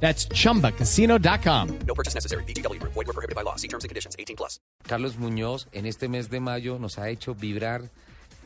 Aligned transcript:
That's 0.00 0.28
chumbacasino.com. 0.28 1.78
No 1.86 1.94
purchase 1.94 2.14
necessary. 2.14 2.44
BGW. 2.44 2.80
Void 2.80 2.94
were 2.94 3.12
prohibited 3.12 3.34
by 3.34 3.42
law. 3.42 3.56
See 3.56 3.68
terms 3.68 3.82
and 3.82 3.90
conditions. 3.90 4.14
18 4.18 4.36
plus. 4.36 4.60
Carlos 4.86 5.18
Muñoz 5.18 5.66
en 5.72 5.86
este 5.86 6.08
mes 6.08 6.30
de 6.30 6.38
mayo 6.38 6.78
nos 6.78 6.98
ha 6.98 7.08
hecho 7.08 7.34
vibrar 7.34 7.90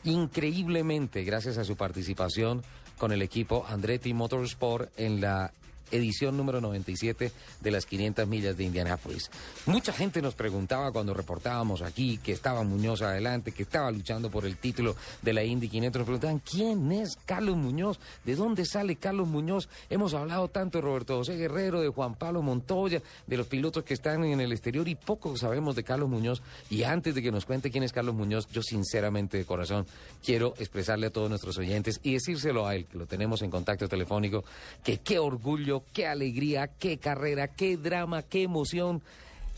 increíblemente 0.03 1.23
gracias 1.23 1.59
a 1.59 1.63
su 1.63 1.75
participación 1.75 2.63
con 2.97 3.11
el 3.11 3.21
equipo 3.21 3.65
Andretti 3.67 4.13
Motorsport 4.13 4.91
en 4.97 5.21
la 5.21 5.53
edición 5.91 6.37
número 6.37 6.61
97 6.61 7.31
de 7.59 7.71
las 7.71 7.85
500 7.85 8.27
millas 8.27 8.57
de 8.57 8.63
Indianápolis. 8.63 9.29
Mucha 9.65 9.93
gente 9.93 10.21
nos 10.21 10.35
preguntaba 10.35 10.91
cuando 10.91 11.13
reportábamos 11.13 11.81
aquí 11.81 12.17
que 12.17 12.31
estaba 12.31 12.63
Muñoz 12.63 13.01
adelante, 13.01 13.51
que 13.51 13.63
estaba 13.63 13.91
luchando 13.91 14.29
por 14.29 14.45
el 14.45 14.57
título 14.57 14.95
de 15.21 15.33
la 15.33 15.43
Indy 15.43 15.69
500. 15.69 15.99
Nos 15.99 16.05
preguntaban, 16.05 16.39
¿quién 16.39 16.91
es 16.91 17.17
Carlos 17.25 17.57
Muñoz? 17.57 17.99
¿De 18.23 18.35
dónde 18.35 18.65
sale 18.65 18.95
Carlos 18.95 19.27
Muñoz? 19.27 19.69
Hemos 19.89 20.13
hablado 20.13 20.47
tanto 20.47 20.77
de 20.77 20.83
Roberto 20.83 21.17
José 21.17 21.35
Guerrero, 21.35 21.81
de 21.81 21.89
Juan 21.89 22.15
Pablo 22.15 22.41
Montoya, 22.41 23.01
de 23.27 23.37
los 23.37 23.47
pilotos 23.47 23.83
que 23.83 23.93
están 23.93 24.23
en 24.23 24.39
el 24.39 24.51
exterior 24.51 24.87
y 24.87 24.95
poco 24.95 25.35
sabemos 25.37 25.75
de 25.75 25.83
Carlos 25.83 26.09
Muñoz. 26.09 26.41
Y 26.69 26.83
antes 26.83 27.15
de 27.15 27.21
que 27.21 27.31
nos 27.31 27.45
cuente 27.45 27.71
quién 27.71 27.83
es 27.83 27.93
Carlos 27.93 28.15
Muñoz, 28.15 28.47
yo 28.51 28.61
sinceramente 28.61 29.37
de 29.37 29.45
corazón 29.45 29.85
quiero 30.23 30.53
expresarle 30.57 31.07
a 31.07 31.09
todos 31.11 31.29
nuestros 31.29 31.57
oyentes 31.57 31.99
y 32.03 32.13
decírselo 32.13 32.67
a 32.67 32.75
él, 32.75 32.85
que 32.85 32.97
lo 32.97 33.05
tenemos 33.05 33.41
en 33.41 33.51
contacto 33.51 33.87
telefónico, 33.87 34.43
que 34.83 34.99
qué 34.99 35.19
orgullo, 35.19 35.80
qué 35.93 36.07
alegría, 36.07 36.69
qué 36.79 36.97
carrera, 36.97 37.47
qué 37.47 37.77
drama, 37.77 38.23
qué 38.23 38.43
emoción. 38.43 39.01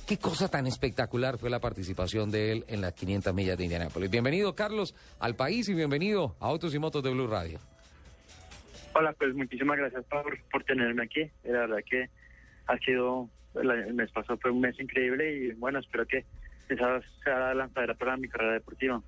Qué 0.08 0.18
cosa 0.18 0.50
tan 0.50 0.68
espectacular 0.68 1.38
fue 1.38 1.50
la 1.50 1.60
participación 1.60 2.30
de 2.30 2.52
él 2.52 2.66
en 2.68 2.82
las 2.82 2.94
500 2.94 3.34
millas 3.34 3.58
de 3.58 3.64
Indianápolis. 3.64 4.12
Bienvenido, 4.12 4.54
Carlos, 4.54 4.94
al 5.20 5.36
país 5.36 5.70
y 5.70 5.74
bienvenido 5.74 6.36
a 6.42 6.48
Autos 6.48 6.76
y 6.76 6.80
Motos 6.80 7.02
de 7.04 7.12
Blue 7.12 7.28
Radio. 7.28 7.60
Hola, 8.96 9.14
pues 9.14 9.34
muchísimas 9.34 9.78
gracias 9.78 10.04
por, 10.06 10.38
por 10.52 10.64
tenerme 10.66 11.04
aquí. 11.04 11.32
La 11.46 11.60
verdad 11.60 11.78
que 11.90 12.10
ha 12.68 12.78
sido, 12.80 13.30
el 13.56 13.94
mes 13.94 14.12
pasado 14.12 14.38
fue 14.40 14.52
un 14.52 14.60
mes 14.60 14.78
increíble 14.80 15.36
y 15.36 15.52
bueno, 15.54 15.80
espero 15.80 16.06
que 16.06 16.26
esa 16.68 17.02
sea 17.24 17.40
la 17.40 17.54
lanzadera 17.54 17.94
para 17.94 18.18
mi 18.18 18.28
carrera 18.28 18.54
deportiva. 18.54 19.02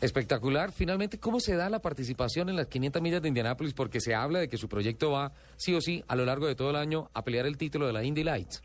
Espectacular. 0.00 0.72
Finalmente, 0.72 1.18
¿cómo 1.18 1.40
se 1.40 1.56
da 1.56 1.68
la 1.68 1.80
participación 1.80 2.48
en 2.48 2.56
las 2.56 2.68
500 2.68 3.02
millas 3.02 3.22
de 3.22 3.28
Indianápolis? 3.28 3.74
Porque 3.74 4.00
se 4.00 4.14
habla 4.14 4.38
de 4.38 4.48
que 4.48 4.56
su 4.56 4.68
proyecto 4.68 5.10
va, 5.10 5.32
sí 5.56 5.74
o 5.74 5.80
sí, 5.80 6.02
a 6.08 6.16
lo 6.16 6.24
largo 6.24 6.46
de 6.46 6.54
todo 6.54 6.70
el 6.70 6.76
año 6.76 7.10
a 7.12 7.22
pelear 7.22 7.46
el 7.46 7.58
título 7.58 7.86
de 7.86 7.92
la 7.92 8.02
Indy 8.02 8.24
Lights. 8.24 8.62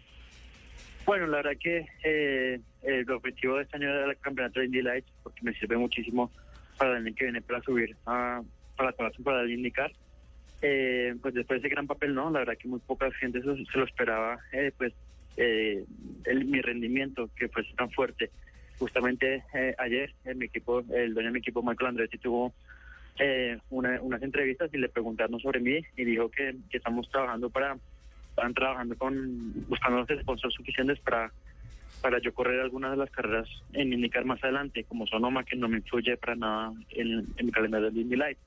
Bueno, 1.05 1.27
la 1.27 1.37
verdad 1.37 1.59
que 1.59 1.85
eh, 2.03 2.59
el 2.83 3.11
objetivo 3.11 3.57
de 3.57 3.63
este 3.63 3.77
año 3.77 3.89
era 3.89 4.09
el 4.09 4.17
campeonato 4.17 4.59
de 4.59 4.67
Indy 4.67 4.81
Lights 4.81 5.11
porque 5.23 5.41
me 5.43 5.53
sirve 5.53 5.77
muchísimo 5.77 6.31
para 6.77 6.91
el 6.91 7.05
año 7.05 7.15
que 7.15 7.25
viene 7.25 7.41
para 7.41 7.61
subir 7.61 7.95
a, 8.05 8.41
para 8.75 8.93
la 8.97 9.11
temporada 9.11 9.43
de 9.43 9.53
IndyCar. 9.53 9.91
Eh, 10.61 11.15
pues 11.21 11.33
después 11.33 11.61
de 11.61 11.67
ese 11.67 11.75
gran 11.75 11.85
papel, 11.85 12.15
¿no? 12.15 12.29
La 12.31 12.39
verdad 12.39 12.57
que 12.57 12.67
muy 12.67 12.79
poca 12.79 13.11
gente 13.11 13.41
se, 13.41 13.77
lo 13.77 13.85
esperaba, 13.85 14.39
eh, 14.51 14.71
pues 14.77 14.93
eh, 15.37 15.83
el, 16.23 16.45
mi 16.45 16.61
rendimiento 16.61 17.29
que 17.35 17.49
fue 17.49 17.63
tan 17.77 17.91
fuerte. 17.91 18.31
Justamente 18.79 19.43
eh, 19.53 19.73
ayer 19.77 20.13
en 20.25 20.37
mi 20.37 20.45
equipo, 20.45 20.79
el 20.93 21.13
dueño 21.13 21.29
de 21.29 21.33
mi 21.33 21.39
equipo, 21.39 21.63
Michael 21.63 21.89
Andretti, 21.89 22.17
tuvo 22.17 22.53
eh, 23.19 23.57
una- 23.69 24.01
unas 24.01 24.21
entrevistas 24.21 24.69
y 24.73 24.77
le 24.77 24.89
preguntaron 24.89 25.39
sobre 25.39 25.61
mí 25.61 25.79
y 25.95 26.03
dijo 26.03 26.29
que, 26.29 26.55
que 26.69 26.77
estamos 26.77 27.09
trabajando 27.09 27.49
para, 27.49 27.77
están 28.29 28.53
trabajando 28.53 28.97
con, 28.97 29.53
buscando 29.69 29.99
los 29.99 30.21
sponsors 30.21 30.53
suficientes 30.53 30.99
para 30.99 31.31
para 32.01 32.19
yo 32.19 32.33
correr 32.33 32.59
algunas 32.59 32.91
de 32.91 32.97
las 32.97 33.09
carreras 33.09 33.47
en 33.73 33.93
IndyCar 33.93 34.25
más 34.25 34.43
adelante, 34.43 34.83
como 34.83 35.07
Sonoma, 35.07 35.43
que 35.45 35.55
no 35.55 35.67
me 35.69 35.77
influye 35.77 36.17
para 36.17 36.35
nada 36.35 36.73
en, 36.89 37.25
en 37.37 37.45
mi 37.45 37.51
calendario 37.51 37.89
de 37.89 37.99
Indy 38.01 38.15
Light. 38.17 38.37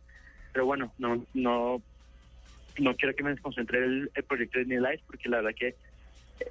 Pero 0.52 0.66
bueno, 0.66 0.92
no 0.98 1.24
no 1.34 1.82
no 2.78 2.94
quiero 2.94 3.16
que 3.16 3.24
me 3.24 3.30
desconcentre 3.30 3.82
el, 3.82 4.10
el 4.14 4.22
proyecto 4.24 4.58
de 4.58 4.64
Indy 4.64 4.76
Light, 4.76 5.00
porque 5.06 5.28
la 5.28 5.38
verdad 5.38 5.56
que 5.58 5.74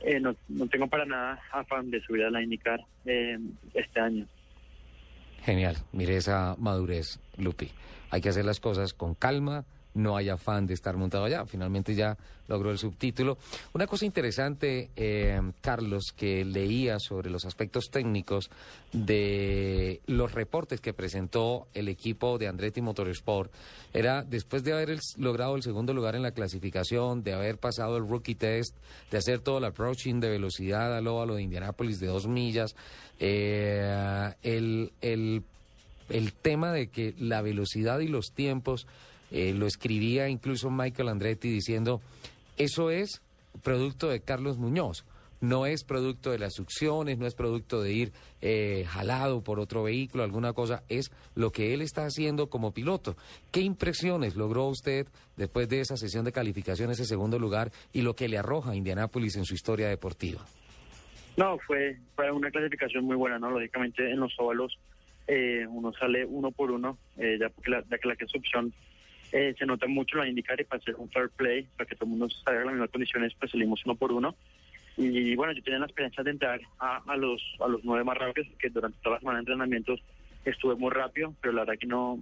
eh, 0.01 0.19
no, 0.19 0.35
no 0.49 0.67
tengo 0.67 0.87
para 0.87 1.05
nada 1.05 1.41
afán 1.51 1.89
de 1.91 2.01
subir 2.01 2.23
a 2.23 2.29
la 2.29 2.41
IndyCar 2.41 2.79
eh, 3.05 3.37
este 3.73 3.99
año. 3.99 4.25
Genial. 5.43 5.77
Mire 5.91 6.17
esa 6.17 6.55
madurez, 6.57 7.19
Lupi. 7.37 7.71
Hay 8.09 8.21
que 8.21 8.29
hacer 8.29 8.45
las 8.45 8.59
cosas 8.59 8.93
con 8.93 9.15
calma. 9.15 9.65
No 9.97 10.15
hay 10.15 10.29
afán 10.29 10.67
de 10.67 10.75
estar 10.75 10.95
montado 10.95 11.25
allá. 11.25 11.45
Finalmente 11.45 11.95
ya 11.95 12.17
logró 12.47 12.71
el 12.71 12.77
subtítulo. 12.77 13.37
Una 13.73 13.87
cosa 13.87 14.05
interesante, 14.05 14.89
eh, 14.95 15.41
Carlos, 15.59 16.13
que 16.15 16.45
leía 16.45 16.99
sobre 16.99 17.29
los 17.29 17.45
aspectos 17.45 17.89
técnicos 17.89 18.49
de 18.93 20.01
los 20.05 20.31
reportes 20.31 20.79
que 20.79 20.93
presentó 20.93 21.67
el 21.73 21.89
equipo 21.89 22.37
de 22.37 22.47
Andretti 22.47 22.79
Motorsport, 22.79 23.51
era 23.93 24.23
después 24.23 24.63
de 24.63 24.73
haber 24.73 24.99
logrado 25.17 25.55
el 25.55 25.63
segundo 25.63 25.93
lugar 25.93 26.15
en 26.15 26.21
la 26.21 26.31
clasificación, 26.31 27.23
de 27.23 27.33
haber 27.33 27.57
pasado 27.57 27.97
el 27.97 28.07
rookie 28.07 28.35
test, 28.35 28.75
de 29.11 29.17
hacer 29.17 29.39
todo 29.39 29.57
el 29.57 29.65
approaching 29.65 30.19
de 30.19 30.29
velocidad 30.29 30.95
al 30.95 31.07
óvalo 31.07 31.35
de 31.35 31.41
Indianápolis 31.41 31.99
de 31.99 32.07
dos 32.07 32.27
millas, 32.27 32.75
eh, 33.19 34.33
el, 34.43 34.91
el 35.01 35.43
el 36.09 36.33
tema 36.33 36.71
de 36.71 36.87
que 36.87 37.13
la 37.19 37.41
velocidad 37.41 37.99
y 37.99 38.07
los 38.07 38.31
tiempos, 38.31 38.87
eh, 39.31 39.53
lo 39.53 39.67
escribía 39.67 40.29
incluso 40.29 40.69
Michael 40.69 41.09
Andretti 41.09 41.49
diciendo, 41.49 42.01
eso 42.57 42.89
es 42.89 43.21
producto 43.63 44.09
de 44.09 44.21
Carlos 44.21 44.57
Muñoz, 44.57 45.05
no 45.41 45.65
es 45.65 45.83
producto 45.83 46.31
de 46.31 46.39
las 46.39 46.53
succiones, 46.53 47.17
no 47.17 47.27
es 47.27 47.35
producto 47.35 47.81
de 47.81 47.93
ir 47.93 48.11
eh, 48.41 48.85
jalado 48.87 49.43
por 49.43 49.59
otro 49.59 49.83
vehículo, 49.83 50.23
alguna 50.23 50.53
cosa, 50.53 50.83
es 50.89 51.11
lo 51.35 51.51
que 51.51 51.73
él 51.73 51.81
está 51.81 52.05
haciendo 52.05 52.49
como 52.49 52.71
piloto. 52.73 53.15
¿Qué 53.51 53.61
impresiones 53.61 54.35
logró 54.35 54.65
usted 54.65 55.07
después 55.35 55.69
de 55.69 55.81
esa 55.81 55.97
sesión 55.97 56.25
de 56.25 56.31
calificación, 56.31 56.89
ese 56.89 57.05
segundo 57.05 57.37
lugar, 57.37 57.71
y 57.93 58.01
lo 58.01 58.15
que 58.15 58.27
le 58.27 58.37
arroja 58.37 58.71
a 58.71 58.75
Indianápolis 58.75 59.35
en 59.35 59.45
su 59.45 59.53
historia 59.53 59.89
deportiva? 59.89 60.41
No, 61.37 61.59
fue, 61.59 61.97
fue 62.15 62.31
una 62.31 62.49
clasificación 62.49 63.05
muy 63.05 63.15
buena, 63.15 63.37
¿no? 63.37 63.51
Lógicamente 63.51 64.09
en 64.09 64.19
los 64.19 64.33
óvalos 64.39 64.75
eh, 65.27 65.67
uno 65.69 65.93
sale 65.93 66.25
uno 66.25 66.51
por 66.51 66.71
uno, 66.71 66.97
eh, 67.17 67.37
ya 67.39 67.49
porque 67.49 67.69
la, 67.69 67.83
que 67.83 68.07
la 68.07 68.15
que 68.15 68.25
es 68.25 68.35
opción 68.35 68.73
eh, 69.31 69.55
se 69.57 69.65
nota 69.65 69.87
mucho 69.87 70.17
la 70.17 70.27
indicar 70.27 70.59
y 70.59 70.63
para 70.63 70.79
hacer 70.81 70.95
un 70.95 71.09
fair 71.09 71.29
play, 71.35 71.67
para 71.77 71.87
que 71.87 71.95
todo 71.95 72.05
el 72.05 72.11
mundo 72.11 72.29
salga 72.29 72.61
en 72.61 72.65
las 72.67 72.73
mismas 72.75 72.89
condiciones, 72.91 73.33
pues 73.39 73.51
salimos 73.51 73.81
uno 73.85 73.95
por 73.95 74.11
uno. 74.11 74.35
Y 74.97 75.35
bueno, 75.35 75.53
yo 75.53 75.61
tenía 75.61 75.79
la 75.79 75.85
experiencia 75.85 76.23
de 76.23 76.31
entrar 76.31 76.59
a, 76.79 76.97
a 77.05 77.17
los 77.17 77.41
a 77.59 77.67
los 77.67 77.83
nueve 77.83 78.03
más 78.03 78.17
rápidos, 78.17 78.47
que 78.59 78.69
durante 78.69 78.97
toda 79.03 79.15
la 79.15 79.19
semana 79.19 79.37
de 79.37 79.41
entrenamientos 79.41 79.99
estuve 80.45 80.75
muy 80.75 80.91
rápido, 80.91 81.35
pero 81.41 81.53
la 81.53 81.61
verdad 81.65 81.79
que 81.79 81.85
no, 81.87 82.19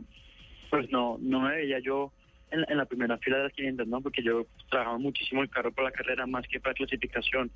pues 0.70 0.90
no, 0.92 1.18
no 1.22 1.40
me 1.42 1.56
veía 1.56 1.80
yo 1.80 2.12
en, 2.52 2.62
la- 2.62 2.68
en 2.70 2.78
la 2.78 2.86
primera 2.86 3.18
fila 3.20 3.38
de 3.38 3.44
las 3.44 3.54
500, 3.54 3.88
¿no? 3.88 4.02
Porque 4.02 4.24
yo 4.24 4.46
trabajaba 4.70 4.98
muchísimo 4.98 5.42
el 5.42 5.50
carro 5.50 5.72
para 5.72 5.90
la 5.90 5.94
carrera 5.94 6.26
más 6.28 6.46
que 6.48 6.60
para 6.60 6.74
clasificación. 6.74 7.50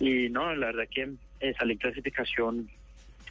Y 0.00 0.28
no, 0.30 0.54
la 0.54 0.66
verdad 0.66 0.88
que 0.90 1.10
eh, 1.40 1.54
salí 1.58 1.72
en 1.72 1.78
clasificación, 1.78 2.70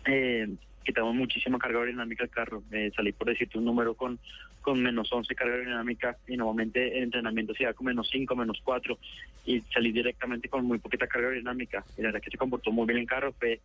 eh, 0.05 0.47
quitamos 0.87 1.13
muchísima 1.13 1.59
carga 1.59 1.79
aerodinámica 1.79 2.23
al 2.23 2.29
carro. 2.29 2.63
Eh, 2.71 2.91
salí 2.95 3.11
por 3.11 3.27
decirte 3.27 3.57
un 3.57 3.65
número 3.65 3.93
con, 3.93 4.17
con 4.61 4.81
menos 4.81 5.11
11 5.11 5.35
carga 5.35 5.55
aerodinámica 5.55 6.15
y 6.27 6.37
normalmente 6.37 6.97
en 6.97 7.03
entrenamiento 7.03 7.53
se 7.53 7.65
da 7.65 7.73
con 7.73 7.87
menos 7.87 8.07
5, 8.09 8.33
menos 8.37 8.61
4 8.63 8.97
y 9.45 9.61
salí 9.73 9.91
directamente 9.91 10.47
con 10.47 10.65
muy 10.65 10.79
poquita 10.79 11.05
carga 11.05 11.27
aerodinámica. 11.27 11.83
Y 11.97 12.01
la 12.01 12.07
verdad 12.07 12.21
que 12.21 12.31
se 12.31 12.37
comportó 12.37 12.71
muy 12.71 12.87
bien 12.87 12.99
el 12.99 13.05
carro. 13.05 13.33
Fue, 13.33 13.59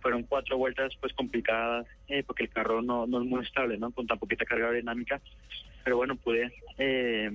fueron 0.00 0.22
cuatro 0.22 0.56
vueltas 0.56 0.94
pues 1.00 1.12
complicadas 1.14 1.84
eh, 2.06 2.22
porque 2.24 2.44
el 2.44 2.50
carro 2.50 2.80
no, 2.80 3.08
no 3.08 3.20
es 3.20 3.28
muy 3.28 3.44
estable, 3.44 3.76
¿no? 3.76 3.90
Con 3.90 4.06
tan 4.06 4.20
poquita 4.20 4.44
carga 4.44 4.66
aerodinámica. 4.66 5.20
Pero 5.82 5.96
bueno, 5.96 6.14
pude 6.14 6.52
eh, 6.78 7.28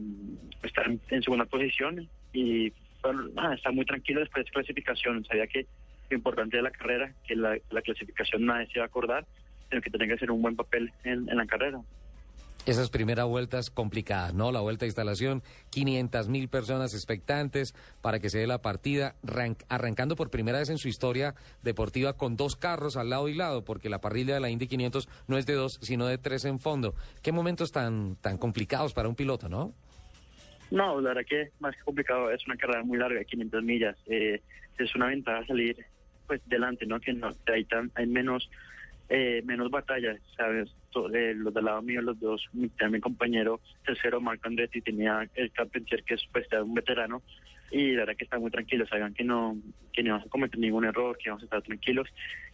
estar 0.63 0.89
en 0.89 1.21
segunda 1.21 1.45
posición 1.45 2.07
y 2.31 2.71
bueno, 3.01 3.27
nada, 3.35 3.55
estar 3.55 3.73
muy 3.73 3.85
tranquilo 3.85 4.21
después 4.21 4.45
de 4.45 4.49
esa 4.49 4.53
clasificación. 4.53 5.25
Sabía 5.25 5.47
que 5.47 5.67
lo 6.13 6.17
importante 6.17 6.57
de 6.57 6.63
la 6.63 6.71
carrera, 6.71 7.13
que 7.27 7.35
la, 7.35 7.57
la 7.71 7.81
clasificación 7.81 8.45
nadie 8.45 8.67
se 8.67 8.73
iba 8.75 8.83
a 8.83 8.87
acordar, 8.87 9.25
sino 9.69 9.81
que 9.81 9.89
tenía 9.89 10.07
que 10.07 10.13
hacer 10.13 10.31
un 10.31 10.41
buen 10.41 10.55
papel 10.55 10.91
en, 11.03 11.27
en 11.29 11.37
la 11.37 11.45
carrera. 11.45 11.81
esas 12.65 12.89
primeras 12.89 13.25
vueltas 13.27 13.69
complicadas, 13.69 14.33
¿no? 14.33 14.51
La 14.51 14.61
vuelta 14.61 14.85
de 14.85 14.87
instalación, 14.87 15.43
500 15.71 16.29
mil 16.29 16.47
personas 16.47 16.93
expectantes 16.93 17.73
para 18.01 18.19
que 18.19 18.29
se 18.29 18.37
dé 18.39 18.47
la 18.47 18.61
partida, 18.61 19.15
ran- 19.23 19.57
arrancando 19.67 20.15
por 20.15 20.29
primera 20.29 20.59
vez 20.59 20.69
en 20.69 20.77
su 20.77 20.87
historia 20.87 21.35
deportiva 21.61 22.13
con 22.13 22.37
dos 22.37 22.55
carros 22.55 22.95
al 22.95 23.09
lado 23.09 23.27
y 23.27 23.33
lado, 23.33 23.65
porque 23.65 23.89
la 23.89 23.99
parrilla 23.99 24.35
de 24.35 24.39
la 24.39 24.49
Indy 24.49 24.67
500 24.67 25.09
no 25.27 25.37
es 25.37 25.45
de 25.45 25.53
dos, 25.55 25.77
sino 25.81 26.05
de 26.07 26.17
tres 26.17 26.45
en 26.45 26.59
fondo. 26.59 26.93
¿Qué 27.21 27.31
momentos 27.33 27.71
tan, 27.73 28.15
tan 28.17 28.37
complicados 28.37 28.93
para 28.93 29.09
un 29.09 29.15
piloto, 29.15 29.49
no? 29.49 29.73
No, 30.71 31.01
la 31.01 31.09
verdad 31.09 31.23
que 31.29 31.49
más 31.59 31.75
que 31.75 31.83
complicado, 31.83 32.31
es 32.31 32.45
una 32.47 32.55
carrera 32.55 32.83
muy 32.83 32.97
larga, 32.97 33.23
500 33.23 33.61
millas. 33.63 33.97
Eh, 34.07 34.41
es 34.79 34.95
una 34.95 35.07
ventaja 35.07 35.45
salir 35.45 35.85
pues 36.27 36.41
delante, 36.45 36.85
¿no? 36.85 36.99
Que 36.99 37.13
no, 37.13 37.29
hay, 37.47 37.65
tan, 37.65 37.91
hay 37.95 38.07
menos 38.07 38.49
eh, 39.09 39.41
menos 39.45 39.69
batallas, 39.69 40.19
¿sabes? 40.35 40.73
Eh, 41.13 41.33
los 41.35 41.53
del 41.53 41.65
lado 41.65 41.81
mío, 41.81 42.01
los 42.01 42.19
dos, 42.19 42.47
mi, 42.53 42.69
mi 42.89 42.99
compañero 42.99 43.59
tercero, 43.85 44.21
Marco 44.21 44.47
Andretti, 44.47 44.81
tenía 44.81 45.27
el 45.35 45.51
Carpentier, 45.51 46.03
que 46.03 46.15
es 46.15 46.23
pues, 46.31 46.47
un 46.61 46.73
veterano, 46.73 47.21
y 47.71 47.91
la 47.91 48.01
verdad 48.01 48.15
que 48.15 48.23
están 48.23 48.41
muy 48.41 48.51
tranquilos, 48.51 48.87
saben 48.89 49.13
que 49.13 49.23
no, 49.23 49.57
que 49.91 50.03
no 50.03 50.11
vamos 50.13 50.27
a 50.27 50.29
cometer 50.29 50.59
ningún 50.59 50.85
error, 50.85 51.17
que 51.17 51.29
vamos 51.29 51.43
a 51.43 51.45
estar 51.45 51.61
tranquilos, 51.61 52.07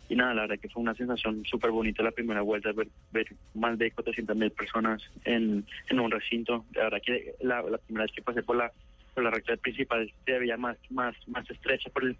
y 0.07 0.16
nada, 0.16 0.33
la 0.33 0.42
verdad 0.42 0.60
que 0.60 0.69
fue 0.69 0.81
una 0.81 0.95
sensación 0.95 1.45
súper 1.45 1.71
bonita 1.71 2.01
la 2.01 2.12
primera 2.12 2.42
vuelta, 2.42 2.71
ver, 2.71 2.88
ver 3.12 3.27
más 3.54 3.77
de 3.77 3.92
400 3.92 4.36
mil 4.36 4.51
personas 4.51 5.01
en, 5.25 5.66
en 5.89 6.00
un 6.00 6.10
recinto, 6.10 6.66
la 6.74 6.83
verdad 6.86 7.01
que 7.06 7.36
la, 7.42 7.62
primera 7.86 8.06
vez 8.06 8.12
que 8.13 8.21
pasé 8.21 8.42
por 8.42 8.56
la, 8.56 8.71
por 9.13 9.24
la 9.24 9.30
recta 9.30 9.56
principal 9.57 10.12
se 10.25 10.39
veía 10.39 10.57
más, 10.57 10.77
más, 10.89 11.16
más 11.27 11.50
estrecha 11.50 11.89
por, 11.92 12.06
el, 12.06 12.18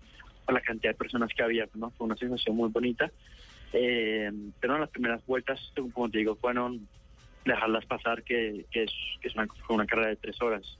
la 0.52 0.62
cantidad 0.62 0.92
de 0.92 0.98
personas 0.98 1.30
que 1.36 1.44
había, 1.44 1.68
¿no? 1.76 1.92
Fue 1.92 2.06
una 2.06 2.16
sensación 2.16 2.56
muy 2.56 2.70
bonita. 2.70 3.12
Eh, 3.74 4.32
pero 4.60 4.76
en 4.76 4.82
las 4.82 4.90
primeras 4.90 5.26
vueltas, 5.26 5.60
como 5.94 6.10
te 6.10 6.20
digo, 6.20 6.36
fueron 6.36 6.88
dejarlas 7.46 7.86
pasar, 7.86 8.24
que, 8.24 8.66
que 8.72 8.84
es, 8.84 8.92
que 9.22 9.28
es 9.28 9.36
una, 9.36 9.48
una 9.70 9.86
carrera 9.86 10.10
de 10.10 10.16
tres 10.16 10.42
horas. 10.42 10.78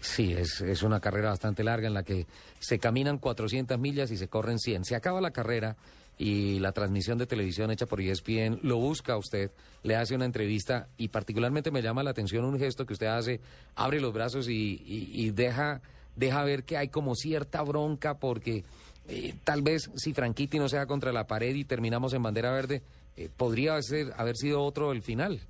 Sí, 0.00 0.32
es, 0.32 0.60
es 0.60 0.82
una 0.82 1.00
carrera 1.00 1.30
bastante 1.30 1.62
larga 1.62 1.86
en 1.86 1.94
la 1.94 2.02
que 2.02 2.26
se 2.58 2.78
caminan 2.78 3.18
400 3.18 3.78
millas 3.78 4.10
y 4.10 4.16
se 4.16 4.28
corren 4.28 4.58
100. 4.58 4.84
Se 4.84 4.96
acaba 4.96 5.20
la 5.20 5.30
carrera 5.30 5.76
y 6.18 6.58
la 6.58 6.72
transmisión 6.72 7.18
de 7.18 7.26
televisión 7.26 7.70
hecha 7.70 7.86
por 7.86 8.00
ESPN 8.00 8.58
lo 8.62 8.76
busca 8.76 9.16
usted, 9.16 9.50
le 9.82 9.96
hace 9.96 10.14
una 10.14 10.24
entrevista 10.24 10.88
y 10.96 11.08
particularmente 11.08 11.70
me 11.70 11.82
llama 11.82 12.02
la 12.02 12.10
atención 12.10 12.44
un 12.44 12.58
gesto 12.58 12.84
que 12.84 12.92
usted 12.92 13.06
hace, 13.06 13.40
abre 13.76 14.00
los 14.00 14.12
brazos 14.12 14.48
y, 14.48 14.82
y 14.86 15.30
deja, 15.30 15.80
deja 16.16 16.44
ver 16.44 16.64
que 16.64 16.76
hay 16.76 16.88
como 16.88 17.14
cierta 17.14 17.62
bronca 17.62 18.18
porque 18.18 18.64
eh, 19.08 19.34
tal 19.44 19.62
vez 19.62 19.90
si 19.96 20.12
Franchitti 20.12 20.58
no 20.58 20.68
sea 20.68 20.86
contra 20.86 21.12
la 21.12 21.26
pared 21.26 21.54
y 21.54 21.64
terminamos 21.64 22.14
en 22.14 22.22
bandera 22.22 22.52
verde, 22.52 22.82
eh, 23.16 23.28
podría 23.36 23.80
ser, 23.82 24.12
haber 24.16 24.36
sido 24.36 24.62
otro 24.62 24.92
el 24.92 25.02
final. 25.02 25.40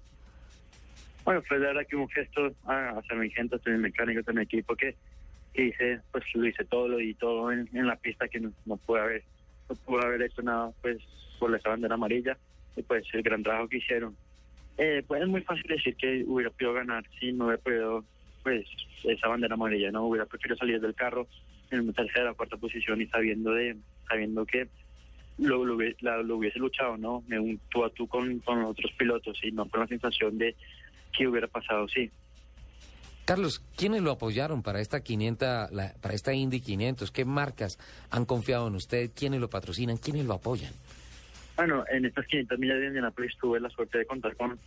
Bueno, 1.24 1.42
fue 1.42 1.58
de 1.58 1.66
verdad 1.66 1.86
que 1.88 1.96
un 1.96 2.08
gesto 2.08 2.52
hacia 2.64 3.16
mi 3.16 3.30
gente, 3.30 3.56
hacia 3.56 3.72
mi 3.72 3.78
mecánico, 3.78 4.20
hacia 4.20 4.32
mi 4.32 4.42
equipo, 4.42 4.74
que, 4.74 4.96
hice, 5.54 6.00
pues 6.10 6.24
lo 6.34 6.46
hice 6.46 6.64
todo 6.64 6.98
y 6.98 7.14
todo 7.14 7.52
en, 7.52 7.68
la 7.72 7.96
pista 7.96 8.26
que 8.26 8.40
no, 8.40 8.52
no 8.64 8.76
pude 8.78 9.00
haber, 9.00 9.22
no 9.68 9.76
pude 9.76 10.04
haber 10.04 10.22
hecho 10.22 10.42
nada, 10.42 10.72
pues 10.80 10.98
por 11.38 11.54
esa 11.54 11.68
bandera 11.68 11.94
amarilla 11.94 12.36
y 12.76 12.82
pues 12.82 13.04
el 13.12 13.22
gran 13.22 13.42
trabajo 13.42 13.68
que 13.68 13.78
hicieron. 13.78 14.16
Eh, 14.78 15.02
pues 15.06 15.22
es 15.22 15.28
muy 15.28 15.42
fácil 15.42 15.64
decir 15.68 15.94
que 15.96 16.24
hubiera 16.26 16.50
podido 16.50 16.72
ganar 16.72 17.04
si 17.20 17.32
no 17.32 17.46
hubiera 17.46 17.62
podido, 17.62 18.04
pues 18.42 18.66
esa 19.04 19.28
bandera 19.28 19.54
amarilla, 19.54 19.90
no 19.90 20.04
hubiera 20.04 20.26
preferido 20.26 20.56
salir 20.56 20.80
del 20.80 20.94
carro 20.94 21.26
en 21.70 21.92
tercera 21.92 22.32
o 22.32 22.34
cuarta 22.34 22.56
posición 22.56 23.00
y 23.00 23.06
sabiendo 23.06 23.52
de 23.52 23.76
sabiendo 24.08 24.44
que 24.44 24.68
lo, 25.38 25.64
lo, 25.64 26.36
hubiese 26.36 26.58
luchado, 26.58 26.96
¿no? 26.96 27.24
Un 27.28 27.60
tú 27.70 27.84
a 27.84 27.90
tú 27.90 28.06
con, 28.06 28.38
con 28.40 28.62
otros 28.64 28.92
pilotos 28.92 29.38
y 29.42 29.50
no 29.50 29.66
con 29.66 29.80
la 29.80 29.86
sensación 29.86 30.38
de 30.38 30.54
que 31.16 31.26
hubiera 31.26 31.46
pasado, 31.46 31.88
sí. 31.88 32.10
Carlos, 33.24 33.62
¿quiénes 33.76 34.02
lo 34.02 34.10
apoyaron 34.10 34.62
para 34.62 34.80
esta 34.80 35.00
500, 35.00 35.70
para 36.00 36.14
esta 36.14 36.34
Indy 36.34 36.60
500? 36.60 37.10
¿Qué 37.12 37.24
marcas 37.24 37.78
han 38.10 38.24
confiado 38.24 38.66
en 38.66 38.74
usted? 38.74 39.10
¿Quiénes 39.14 39.40
lo 39.40 39.48
patrocinan? 39.48 39.96
¿Quiénes 39.96 40.26
lo 40.26 40.34
apoyan? 40.34 40.72
Bueno, 41.56 41.84
en 41.90 42.04
estas 42.04 42.26
500 42.26 42.58
millas 42.58 42.80
de 42.80 42.86
Indianapolis 42.88 43.36
tuve 43.40 43.60
la 43.60 43.70
suerte 43.70 43.98
de 43.98 44.06
contar 44.06 44.34
con, 44.36 44.58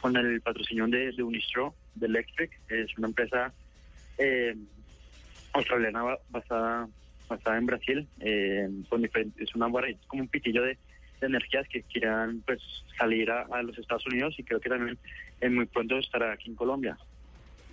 con 0.00 0.16
el 0.16 0.40
patrocinio 0.40 0.86
de, 0.86 1.22
Unistro, 1.22 1.74
de 1.94 2.06
Electric. 2.06 2.50
Es 2.68 2.96
una 2.98 3.08
empresa 3.08 3.52
eh, 4.18 4.54
australiana 5.52 6.16
basada 6.28 6.88
basada 7.30 7.56
en 7.56 7.66
Brasil, 7.66 8.08
eh, 8.20 8.68
con 8.88 9.04
es 9.04 9.54
una 9.54 9.68
como 10.08 10.22
un 10.22 10.28
pitillo 10.28 10.62
de, 10.62 10.76
energías 11.22 11.68
que 11.68 11.82
quieran 11.82 12.42
pues 12.46 12.60
salir 12.98 13.30
a, 13.30 13.62
los 13.62 13.76
Estados 13.76 14.06
Unidos 14.06 14.34
y 14.38 14.42
creo 14.42 14.58
que 14.58 14.70
también 14.70 14.98
en 15.42 15.54
muy 15.54 15.66
pronto 15.66 15.98
estará 15.98 16.32
aquí 16.32 16.48
en 16.48 16.56
Colombia. 16.56 16.96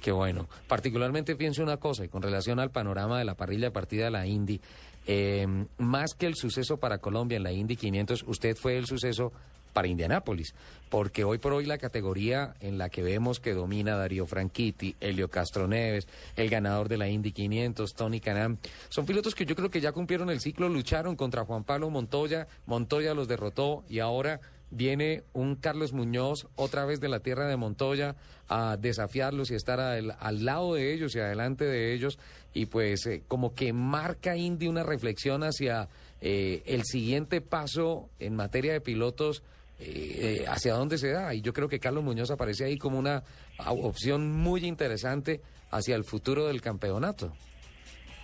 Qué 0.02 0.12
bueno. 0.12 0.50
Particularmente 0.68 1.36
pienso 1.38 1.64
una 1.64 1.78
cosa, 1.78 2.04
y 2.04 2.10
con 2.10 2.22
relación 2.22 2.60
al 2.60 2.72
panorama 2.72 3.18
de 3.18 3.26
la 3.26 3.36
parrilla 3.36 3.68
de 3.68 3.72
partida 3.72 4.06
de 4.06 4.12
la 4.12 4.28
Indy, 4.28 4.60
eh, 5.08 5.48
más 5.78 6.14
que 6.14 6.26
el 6.26 6.36
suceso 6.36 6.78
para 6.78 6.98
Colombia 6.98 7.38
en 7.38 7.44
la 7.44 7.54
Indy 7.54 7.78
500, 7.78 8.26
usted 8.28 8.56
fue 8.58 8.78
el 8.78 8.86
suceso 8.86 9.32
para 9.78 9.90
Indianápolis, 9.90 10.56
porque 10.90 11.24
hoy 11.24 11.38
por 11.38 11.54
hoy 11.54 11.68
la 11.68 11.78
categoría 11.78 12.56
en 12.62 12.80
la 12.80 12.90
que 12.90 13.04
vemos 13.04 13.40
que 13.40 13.54
domina 13.54 13.96
Darío 13.96 14.26
Franchitti, 14.26 14.96
Helio 15.00 15.30
Castro 15.30 15.68
Neves, 15.68 16.08
el 16.36 16.50
ganador 16.50 16.90
de 16.90 16.98
la 16.98 17.08
Indy 17.08 17.32
500, 17.32 17.94
Tony 17.94 18.20
Canam, 18.20 18.58
son 18.90 19.06
pilotos 19.06 19.36
que 19.36 19.46
yo 19.46 19.56
creo 19.56 19.70
que 19.70 19.80
ya 19.80 19.92
cumplieron 19.92 20.32
el 20.32 20.40
ciclo, 20.40 20.68
lucharon 20.68 21.16
contra 21.16 21.46
Juan 21.46 21.64
Pablo 21.64 21.92
Montoya, 21.92 22.48
Montoya 22.66 23.14
los 23.14 23.28
derrotó 23.28 23.84
y 23.88 24.00
ahora 24.00 24.42
viene 24.72 25.22
un 25.34 25.56
Carlos 25.56 25.94
Muñoz 25.94 26.48
otra 26.56 26.86
vez 26.86 27.00
de 27.00 27.10
la 27.10 27.20
tierra 27.20 27.46
de 27.46 27.56
Montoya 27.56 28.16
a 28.48 28.78
desafiarlos 28.78 29.52
y 29.52 29.54
estar 29.54 29.80
al, 29.80 30.16
lado 30.44 30.74
de 30.74 30.92
ellos 30.92 31.16
y 31.16 31.20
adelante 31.20 31.66
de 31.66 31.94
ellos 31.94 32.18
y 32.52 32.66
pues 32.66 33.06
eh, 33.06 33.22
como 33.28 33.54
que 33.54 33.74
marca 33.74 34.36
Indy 34.36 34.68
una 34.68 34.82
reflexión 34.82 35.44
hacia 35.44 35.88
eh, 36.20 36.64
el 36.66 36.84
siguiente 36.84 37.42
paso 37.42 38.10
en 38.18 38.36
materia 38.36 38.74
de 38.74 38.82
pilotos 38.82 39.44
eh, 39.80 40.46
hacia 40.48 40.74
dónde 40.74 40.98
se 40.98 41.12
da. 41.12 41.34
Y 41.34 41.42
yo 41.42 41.54
creo 41.54 41.68
que 41.68 41.80
Carlos 41.80 42.04
Muñoz 42.04 42.32
aparece 42.32 42.66
ahí 42.66 42.78
como 42.78 42.98
una 42.98 43.24
opción 43.68 44.32
muy 44.32 44.66
interesante 44.66 45.42
hacia 45.72 45.96
el 45.96 46.04
futuro 46.04 46.48
del 46.48 46.62
campeonato. 46.62 47.34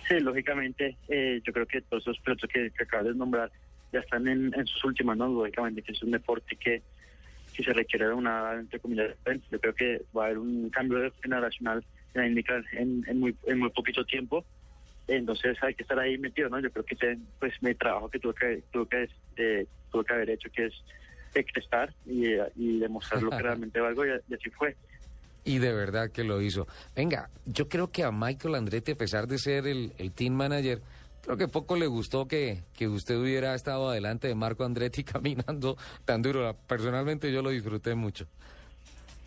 Sí, 0.08 0.20
lógicamente, 0.20 0.96
eh, 1.08 1.40
yo 1.44 1.52
creo 1.52 1.66
que 1.66 1.80
todos 1.82 2.02
esos 2.02 2.18
pilotos 2.20 2.50
que, 2.50 2.70
acabas 2.82 3.06
de 3.06 3.14
nombrar 3.14 3.50
ya 3.92 4.00
están 4.00 4.26
en, 4.26 4.52
sus 4.66 4.84
últimas, 4.84 5.16
¿no? 5.16 5.28
Lógicamente, 5.28 5.82
que 5.82 5.92
es 5.92 6.02
un 6.02 6.10
deporte 6.10 6.56
que, 6.56 6.82
que 7.54 7.62
se 7.62 7.72
requiere 7.72 8.08
de 8.08 8.12
una, 8.12 8.54
entre 8.54 8.80
comillas, 8.80 9.16
yo 9.50 9.60
creo 9.60 9.74
que 9.74 10.02
va 10.16 10.24
a 10.24 10.26
haber 10.26 10.38
un 10.38 10.68
cambio 10.70 11.10
generacional 11.22 11.84
en, 12.14 13.04
en, 13.06 13.20
muy, 13.20 13.36
en 13.46 13.58
muy 13.58 13.70
poquito 13.70 14.04
tiempo. 14.04 14.44
Entonces 15.06 15.56
hay 15.62 15.74
que 15.74 15.82
estar 15.82 15.98
ahí 15.98 16.18
metido, 16.18 16.48
¿no? 16.48 16.58
Yo 16.60 16.70
creo 16.70 16.84
que 16.84 16.94
ese, 16.94 17.18
pues 17.38 17.52
mi 17.62 17.74
trabajo 17.74 18.08
que 18.08 18.18
tuve 18.18 18.34
que, 18.34 18.62
tuve 18.72 18.88
que, 18.88 19.08
eh, 19.36 19.66
tuve 19.92 20.04
que 20.04 20.12
haber 20.12 20.30
hecho, 20.30 20.50
que 20.50 20.66
es 20.66 20.74
estar 21.40 21.92
y, 22.06 22.26
y 22.56 22.78
demostrar 22.78 23.22
lo 23.22 23.30
que 23.30 23.38
realmente 23.42 23.80
valgo 23.80 24.04
y, 24.06 24.10
así 24.10 24.50
fue. 24.50 24.76
Y 25.44 25.58
de 25.58 25.72
verdad 25.74 26.10
que 26.10 26.24
lo 26.24 26.40
hizo. 26.40 26.66
Venga, 26.96 27.28
yo 27.44 27.68
creo 27.68 27.90
que 27.90 28.02
a 28.02 28.10
Michael 28.10 28.54
Andretti, 28.54 28.92
a 28.92 28.96
pesar 28.96 29.26
de 29.26 29.38
ser 29.38 29.66
el, 29.66 29.92
el 29.98 30.12
team 30.12 30.32
manager, 30.32 30.80
creo 31.24 31.36
que 31.36 31.48
poco 31.48 31.76
le 31.76 31.86
gustó 31.86 32.28
que, 32.28 32.62
que 32.76 32.86
usted 32.86 33.16
hubiera 33.16 33.54
estado 33.54 33.88
adelante 33.88 34.28
de 34.28 34.34
Marco 34.34 34.64
Andretti 34.64 35.04
caminando 35.04 35.76
tan 36.04 36.22
duro. 36.22 36.56
Personalmente 36.66 37.32
yo 37.32 37.42
lo 37.42 37.50
disfruté 37.50 37.94
mucho. 37.94 38.26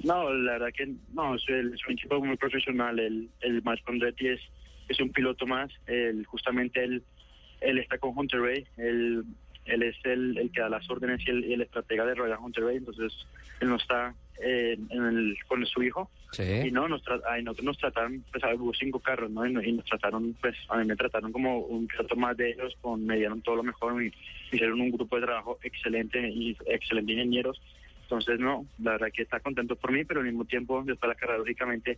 No, 0.04 0.32
la 0.32 0.54
verdad 0.54 0.68
que 0.76 0.94
no, 1.14 1.36
es, 1.36 1.44
un 1.50 1.94
equipo 1.94 2.24
muy 2.24 2.38
profesional. 2.38 3.00
El, 3.00 3.30
el 3.42 3.64
Marco 3.64 3.92
Andretti 3.92 4.28
es, 4.28 4.42
es 4.90 5.00
un 5.00 5.12
piloto 5.12 5.48
más. 5.48 5.72
El, 5.88 6.26
justamente 6.26 6.84
él, 6.84 7.04
él 7.62 7.80
está 7.80 7.98
con 7.98 8.16
Hunter 8.16 8.42
Ray. 8.42 8.68
Él 8.78 9.24
él 9.68 9.84
es 9.84 9.96
el, 10.04 10.38
el 10.38 10.52
que 10.52 10.62
da 10.62 10.70
las 10.70 10.90
órdenes 10.90 11.22
y 11.26 11.32
el, 11.32 11.44
el 11.52 11.62
estratega 11.62 12.06
de 12.06 12.16
Royal 12.16 12.40
Hunter 12.42 12.64
Bay, 12.64 12.78
entonces 12.78 13.14
él 13.60 13.70
no 13.70 13.76
está 13.76 14.14
eh, 14.40 14.78
en 14.90 15.04
el, 15.04 15.38
con 15.48 15.66
su 15.66 15.82
hijo. 15.82 16.10
Y 16.38 16.70
no, 16.72 16.88
nos 16.88 17.02
ay, 17.28 17.42
nosotros 17.42 17.66
nos 17.66 17.78
trataron, 17.78 18.24
pues 18.32 18.44
hubo 18.60 18.74
cinco 18.74 19.00
carros, 19.00 19.32
¿no? 19.32 19.46
Y, 19.46 19.72
nos 19.72 19.86
trataron, 19.86 20.36
pues 20.40 20.56
a 20.70 20.78
mí 20.78 20.86
me 20.86 20.96
trataron 20.96 21.32
como 21.32 21.60
un 21.60 21.88
piloto 21.88 22.16
más 22.16 22.38
de 22.38 22.52
ellos, 22.52 22.78
con, 22.82 23.06
me 23.06 23.16
dieron 23.16 23.42
todo 23.42 23.56
lo 23.56 23.64
mejor 23.64 24.04
y 24.04 24.14
hicieron 24.52 24.80
un 24.80 24.92
grupo 24.92 25.16
de 25.16 25.26
trabajo 25.26 25.58
excelente 25.64 26.30
y 26.30 26.56
excelentes 26.68 27.16
ingenieros. 27.16 27.60
Entonces, 28.04 28.40
no, 28.40 28.66
la 28.80 28.92
verdad 28.92 29.08
que 29.12 29.24
está 29.24 29.40
contento 29.40 29.76
por 29.76 29.92
mí, 29.92 30.06
pero 30.06 30.20
al 30.20 30.28
mismo 30.28 30.46
tiempo, 30.46 30.84
después 30.86 31.02
de 31.02 31.08
la 31.08 31.16
carrera, 31.16 31.40
lógicamente, 31.40 31.98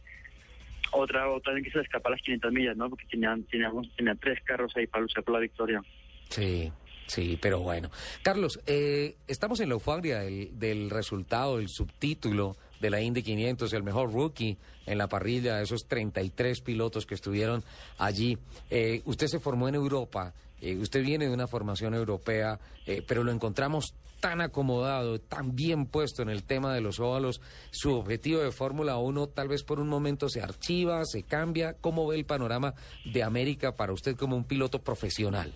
otra 0.91 1.29
otra 1.29 1.53
vez 1.53 1.63
que 1.63 1.71
se 1.71 1.77
le 1.79 1.83
escapa 1.83 2.09
a 2.09 2.13
las 2.13 2.21
500 2.21 2.53
millas, 2.53 2.77
¿no? 2.77 2.89
Porque 2.89 3.05
tenían, 3.07 3.43
teníamos, 3.43 3.93
tenían 3.95 4.17
tres 4.17 4.39
carros 4.43 4.75
ahí 4.77 4.87
para 4.87 5.01
luchar 5.01 5.23
por 5.23 5.33
la 5.33 5.39
victoria. 5.41 5.83
Sí, 6.29 6.71
Sí, 7.09 7.39
pero 7.41 7.59
bueno. 7.61 7.89
Carlos, 8.21 8.59
eh, 8.67 9.15
estamos 9.27 9.59
en 9.61 9.69
la 9.69 9.73
euforia 9.73 10.19
del, 10.19 10.91
resultado, 10.91 11.57
el 11.57 11.67
subtítulo 11.67 12.55
de 12.79 12.91
la 12.91 13.01
Indy 13.01 13.23
500, 13.23 13.73
el 13.73 13.81
mejor 13.81 14.13
rookie 14.13 14.59
en 14.85 14.99
la 14.99 15.07
parrilla, 15.07 15.59
esos 15.59 15.87
33 15.87 16.61
pilotos 16.61 17.07
que 17.07 17.15
estuvieron 17.15 17.63
allí. 17.97 18.37
Eh, 18.69 19.01
usted 19.05 19.25
se 19.25 19.39
formó 19.39 19.67
en 19.67 19.73
Europa, 19.73 20.35
eh, 20.61 20.75
usted 20.75 21.01
viene 21.01 21.25
de 21.25 21.33
una 21.33 21.47
formación 21.47 21.95
europea, 21.95 22.59
pero 23.07 23.23
lo 23.23 23.31
encontramos 23.31 23.95
tan 24.19 24.41
acomodado, 24.41 25.19
tan 25.19 25.55
bien 25.55 25.87
puesto 25.87 26.21
en 26.21 26.29
el 26.29 26.43
tema 26.43 26.75
de 26.75 26.81
los 26.81 26.99
óvalos. 26.99 27.41
Su 27.71 27.95
objetivo 27.95 28.41
de 28.41 28.51
Fórmula 28.51 28.97
1 28.97 29.27
tal 29.29 29.47
vez 29.47 29.63
por 29.63 29.79
un 29.79 29.87
momento 29.87 30.29
se 30.29 30.41
archiva, 30.41 31.03
se 31.05 31.23
cambia. 31.23 31.73
¿Cómo 31.73 32.05
ve 32.05 32.17
el 32.17 32.25
panorama 32.25 32.75
de 33.03 33.23
América 33.23 33.75
para 33.75 33.93
usted 33.93 34.15
como 34.15 34.35
un 34.35 34.43
piloto 34.43 34.79
profesional? 34.79 35.53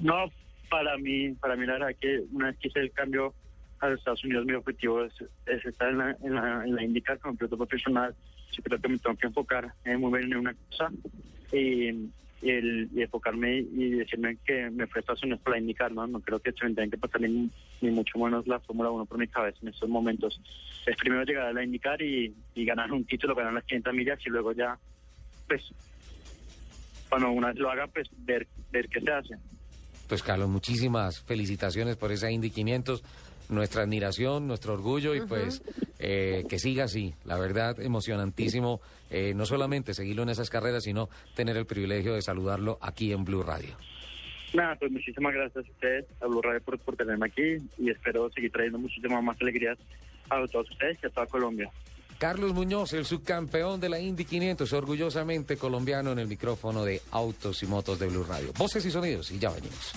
No, 0.00 0.30
para 0.68 0.96
mí, 0.98 1.32
para 1.32 1.56
mí 1.56 1.66
la 1.66 1.74
verdad 1.74 1.96
que 2.00 2.22
una 2.32 2.46
vez 2.46 2.58
que 2.58 2.68
hice 2.68 2.80
el 2.80 2.92
cambio 2.92 3.34
a 3.80 3.88
los 3.88 3.98
Estados 3.98 4.24
Unidos, 4.24 4.46
mi 4.46 4.54
objetivo 4.54 5.04
es, 5.04 5.12
estar 5.64 5.90
en 5.90 5.98
la, 5.98 6.16
en 6.22 6.34
la, 6.34 6.64
la 6.66 7.16
como 7.18 7.36
piloto 7.36 7.56
profesional. 7.56 8.14
Yo 8.52 8.62
creo 8.62 8.80
que 8.80 8.88
me 8.88 8.98
tengo 8.98 9.16
que 9.16 9.26
enfocar 9.26 9.72
muy 9.98 10.18
bien 10.18 10.32
en 10.32 10.38
una 10.38 10.54
cosa. 10.54 10.90
Y, 11.52 12.10
el, 12.42 12.90
enfocarme 12.94 13.58
y 13.58 13.90
decirme 13.90 14.36
que 14.44 14.70
me 14.70 14.86
fue 14.86 14.98
a 14.98 15.00
Estados 15.00 15.22
Unidos 15.22 15.40
para 15.42 15.58
indicar, 15.58 15.90
¿no? 15.90 16.06
No 16.06 16.20
creo 16.20 16.38
que 16.38 16.52
se 16.52 16.64
me 16.66 16.74
tenga 16.74 16.90
que 16.90 16.98
pasar 16.98 17.22
ni, 17.22 17.50
ni 17.80 17.90
mucho 17.90 18.18
menos 18.18 18.46
la 18.46 18.60
Fórmula 18.60 18.90
1 18.90 19.06
por 19.06 19.18
mi 19.18 19.26
cabeza 19.26 19.58
en 19.62 19.68
estos 19.68 19.88
momentos. 19.88 20.40
Es 20.86 20.96
primero 20.96 21.24
llegar 21.24 21.46
a 21.46 21.52
la 21.52 21.64
indicar 21.64 22.00
y, 22.00 22.34
y 22.54 22.64
ganar 22.64 22.92
un 22.92 23.04
título, 23.04 23.34
ganar 23.34 23.54
las 23.54 23.64
500 23.64 23.94
millas 23.94 24.18
y 24.24 24.30
luego 24.30 24.52
ya, 24.52 24.78
pues, 25.48 25.62
cuando 27.08 27.30
una 27.30 27.48
vez 27.48 27.56
lo 27.56 27.70
haga, 27.70 27.86
pues 27.86 28.08
ver, 28.18 28.46
ver 28.70 28.88
qué 28.88 29.00
se 29.00 29.10
hace. 29.10 29.34
Pues 30.08 30.22
Carlos, 30.22 30.48
muchísimas 30.48 31.20
felicitaciones 31.22 31.96
por 31.96 32.12
esa 32.12 32.30
Indy 32.30 32.50
500, 32.50 33.02
nuestra 33.48 33.82
admiración, 33.82 34.46
nuestro 34.46 34.74
orgullo 34.74 35.14
y 35.14 35.20
pues 35.22 35.62
eh, 35.98 36.44
que 36.48 36.58
siga 36.58 36.84
así. 36.84 37.14
La 37.24 37.38
verdad, 37.38 37.80
emocionantísimo, 37.80 38.80
eh, 39.10 39.34
no 39.34 39.46
solamente 39.46 39.94
seguirlo 39.94 40.22
en 40.22 40.28
esas 40.28 40.50
carreras, 40.50 40.84
sino 40.84 41.08
tener 41.34 41.56
el 41.56 41.66
privilegio 41.66 42.14
de 42.14 42.22
saludarlo 42.22 42.78
aquí 42.80 43.12
en 43.12 43.24
Blue 43.24 43.42
Radio. 43.42 43.76
Nada, 44.54 44.76
pues 44.76 44.92
muchísimas 44.92 45.34
gracias 45.34 45.66
a 45.66 45.70
ustedes, 45.70 46.06
a 46.20 46.26
Blue 46.26 46.40
Radio 46.40 46.60
por, 46.60 46.78
por 46.78 46.96
tenerme 46.96 47.26
aquí 47.26 47.56
y 47.78 47.90
espero 47.90 48.30
seguir 48.30 48.52
trayendo 48.52 48.78
muchísimas 48.78 49.22
más 49.22 49.36
alegrías 49.40 49.76
a 50.30 50.46
todos 50.46 50.70
ustedes 50.70 50.98
y 51.02 51.06
a 51.06 51.10
toda 51.10 51.26
Colombia. 51.26 51.70
Carlos 52.18 52.54
Muñoz, 52.54 52.92
el 52.92 53.04
subcampeón 53.04 53.80
de 53.80 53.88
la 53.88 54.00
Indy 54.00 54.24
500, 54.24 54.72
orgullosamente 54.72 55.56
colombiano 55.56 56.12
en 56.12 56.18
el 56.18 56.26
micrófono 56.26 56.84
de 56.84 57.02
Autos 57.10 57.62
y 57.62 57.66
Motos 57.66 57.98
de 57.98 58.06
Blue 58.06 58.24
Radio. 58.24 58.52
Voces 58.56 58.84
y 58.86 58.90
sonidos 58.90 59.30
y 59.30 59.38
ya 59.38 59.50
venimos. 59.50 59.92